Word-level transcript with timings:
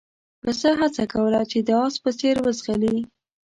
پسه 0.41 0.69
هڅه 0.79 1.03
کوله 1.13 1.41
چې 1.51 1.59
د 1.67 1.69
اس 1.83 1.95
په 2.03 2.09
څېر 2.19 2.35
وځغلي. 2.45 2.97